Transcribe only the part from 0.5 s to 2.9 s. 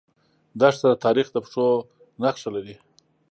دښته د تاریخ د پښو نخښه لري.